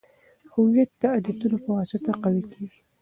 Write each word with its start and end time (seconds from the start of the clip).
هویت 0.53 0.91
د 1.01 1.03
عادتونو 1.13 1.57
په 1.63 1.69
واسطه 1.77 2.11
قوي 2.23 2.43
کیږي. 2.51 2.79